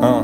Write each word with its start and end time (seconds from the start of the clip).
Ah. 0.00 0.22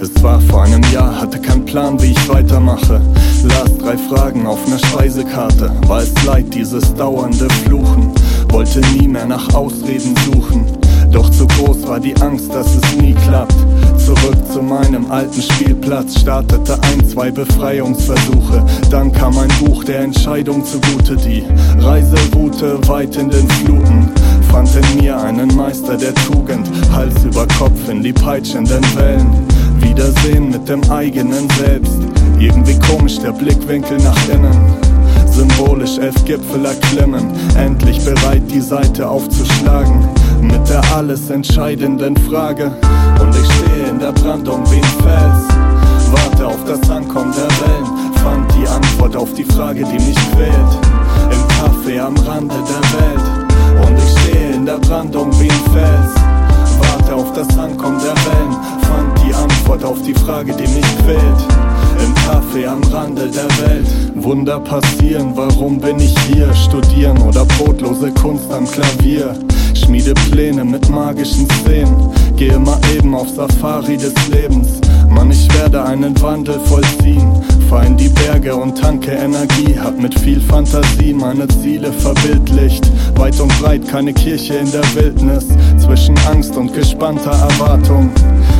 Es 0.00 0.22
war 0.22 0.40
vor 0.40 0.62
einem 0.62 0.82
Jahr, 0.92 1.20
hatte 1.20 1.38
keinen 1.38 1.64
Plan, 1.64 2.00
wie 2.00 2.12
ich 2.12 2.28
weitermache. 2.28 3.00
Las 3.44 3.76
drei 3.78 3.98
Fragen 3.98 4.46
auf 4.46 4.66
ner 4.66 4.78
Speisekarte. 4.78 5.70
War 5.86 6.00
es 6.00 6.24
leid, 6.24 6.54
dieses 6.54 6.94
dauernde 6.94 7.48
Fluchen. 7.64 8.12
Wollte 8.50 8.80
nie 8.96 9.08
mehr 9.08 9.26
nach 9.26 9.54
Ausreden 9.54 10.14
suchen. 10.24 10.64
Doch 11.10 11.28
zu 11.30 11.46
groß 11.46 11.86
war 11.86 12.00
die 12.00 12.16
Angst, 12.20 12.52
dass 12.52 12.74
es 12.74 12.96
nie 12.96 13.14
klappt. 13.14 13.54
Zurück 13.98 14.36
zu 14.52 14.62
meinem 14.62 15.10
alten 15.10 15.42
Spielplatz, 15.42 16.20
startete 16.20 16.78
ein, 16.82 17.06
zwei 17.06 17.30
Befreiungsversuche. 17.30 18.64
Dann 18.90 19.12
kam 19.12 19.36
ein 19.38 19.50
Buch 19.60 19.84
der 19.84 20.00
Entscheidung 20.00 20.64
zugute, 20.64 21.16
die 21.16 21.44
Reiseroute 21.80 22.78
weit 22.88 23.16
in 23.16 23.30
den 23.30 23.48
Fluten. 23.48 24.17
Fand 24.50 24.68
in 24.74 25.02
mir 25.02 25.20
einen 25.20 25.54
Meister 25.54 25.96
der 25.96 26.14
Tugend, 26.14 26.68
Hals 26.92 27.24
über 27.24 27.46
Kopf 27.58 27.88
in 27.88 28.02
die 28.02 28.12
peitschenden 28.12 28.82
Wellen. 28.96 29.46
Wiedersehen 29.80 30.50
mit 30.50 30.68
dem 30.68 30.82
eigenen 30.90 31.48
Selbst. 31.50 31.98
Irgendwie 32.38 32.78
komisch 32.78 33.18
der 33.18 33.32
Blickwinkel 33.32 33.98
nach 33.98 34.28
innen. 34.28 34.56
Symbolisch 35.30 35.98
elf 35.98 36.24
Gipfel 36.24 36.64
erklimmen, 36.64 37.30
endlich 37.56 38.04
bereit 38.04 38.42
die 38.50 38.60
Seite 38.60 39.08
aufzuschlagen. 39.08 40.08
Mit 40.40 40.68
der 40.68 40.82
alles 40.94 41.30
entscheidenden 41.30 42.16
Frage. 42.16 42.72
Und 43.20 43.34
ich 43.34 43.52
stehe 43.52 43.88
in 43.90 43.98
der 43.98 44.12
Brandung 44.12 44.64
wie 44.70 44.76
ein 44.76 44.82
Fels. 45.02 45.77
Café 62.58 62.66
am 62.66 62.82
Rande 62.92 63.28
der 63.28 63.48
Welt. 63.64 63.86
Wunder 64.14 64.58
passieren, 64.60 65.32
warum 65.34 65.80
bin 65.80 65.98
ich 66.00 66.14
hier? 66.26 66.52
Studieren 66.54 67.18
oder 67.22 67.44
brotlose 67.44 68.10
Kunst 68.12 68.50
am 68.50 68.66
Klavier. 68.66 69.34
Schmiede 69.74 70.14
Pläne 70.30 70.64
mit 70.64 70.88
magischen 70.88 71.48
Szenen. 71.50 72.10
Gehe 72.36 72.58
mal 72.58 72.80
eben 72.96 73.14
auf 73.14 73.28
Safari 73.28 73.96
des 73.96 74.14
Lebens. 74.28 74.80
Mann, 75.08 75.30
ich 75.30 75.48
werde 75.54 75.84
einen 75.84 76.20
Wandel 76.20 76.58
vollziehen. 76.60 77.30
Fahr 77.68 77.84
in 77.84 77.96
die 77.96 78.08
Berge 78.08 78.56
und 78.56 78.78
tanke 78.78 79.12
Energie. 79.12 79.78
Hab 79.78 79.98
mit 80.00 80.18
viel 80.18 80.40
Fantasie 80.40 81.12
meine 81.12 81.46
Ziele 81.48 81.92
verbildlicht. 81.92 82.90
Weit 83.16 83.38
und 83.40 83.56
breit 83.60 83.86
keine 83.88 84.12
Kirche 84.12 84.54
in 84.54 84.70
der 84.72 84.84
Wildnis. 84.94 85.46
Zwischen 85.78 86.16
Angst 86.30 86.56
und 86.56 86.72
gespannter 86.74 87.32
Erwartung. 87.32 88.10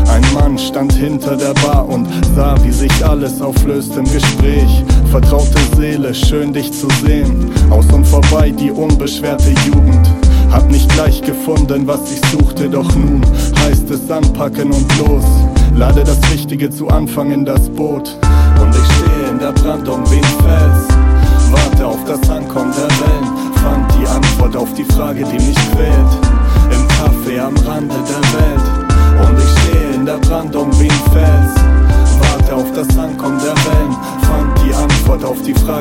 Ein 0.09 0.23
Mann 0.35 0.59
stand 0.59 0.95
hinter 0.95 1.37
der 1.37 1.55
Bar 1.55 1.87
und 1.89 2.07
sah, 2.35 2.55
wie 2.63 2.73
sich 2.73 3.05
alles 3.05 3.41
auflöst 3.41 3.97
im 3.97 4.05
Gespräch. 4.05 4.85
Vertraute 5.11 5.59
Seele, 5.77 6.15
schön 6.15 6.53
dich 6.53 6.73
zu 6.73 6.89
sehen. 7.05 7.51
Aus 7.71 7.87
und 7.93 8.07
vorbei 8.07 8.51
die 8.51 8.71
unbeschwerte 8.71 9.51
Jugend. 9.67 10.09
Hab 10.51 10.71
nicht 10.71 10.89
gleich 10.95 11.21
gefunden, 11.21 11.87
was 11.87 12.01
ich 12.11 12.21
suchte, 12.31 12.71
doch 12.71 12.95
nun 12.95 13.21
heißt 13.65 13.91
es 13.91 14.11
anpacken 14.11 14.73
und 14.73 14.99
los. 14.99 15.25
Lade 15.75 16.03
das 16.05 16.21
Wichtige 16.33 16.71
zu 16.71 16.89
Anfang 16.89 17.31
in 17.31 17.45
das 17.45 17.69
Boot. 17.69 18.17
Und 18.61 18.71
ich 18.75 18.93
stehe 18.97 19.31
in 19.31 19.39
der 19.39 19.53
Brandung 19.53 20.03
wie 20.11 20.17
ein 20.17 20.23
Fels. 20.23 20.99
Warte 21.53 21.87
auf 21.87 22.05
das 22.07 22.29
Ankommen 22.31 22.73
der 22.73 22.89
Wellen. 22.99 23.39
Fand 23.63 23.93
die 23.95 24.07
Antwort 24.07 24.57
auf 24.57 24.73
die 24.75 24.85
Frage, 24.85 25.25
die 25.25 25.47
mich 25.47 25.57
quält. 25.73 26.13
Im 26.73 26.87
Café 26.89 27.41
am 27.41 27.57
Rande 27.57 27.95
der 27.95 28.41
Welt. 28.41 28.68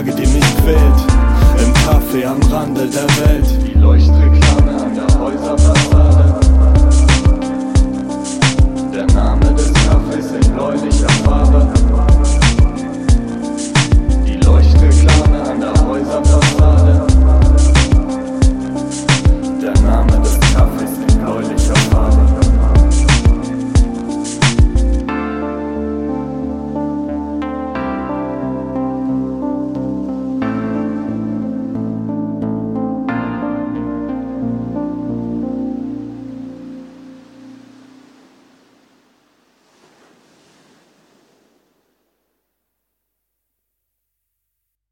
Frage, 0.07 0.21
die 0.21 0.27
mich 0.27 0.57
quält. 0.57 0.79
Im 1.59 1.73
Café 1.73 2.25
am 2.25 2.41
Rande 2.51 2.87
der 2.87 3.07
Welt. 3.25 3.45
Die 3.65 3.77
Leuchtreklame 3.77 4.81
an 4.81 4.95
der 4.95 5.19
Häuserfassade. 5.19 5.76